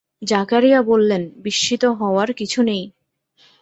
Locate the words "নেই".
2.63-2.83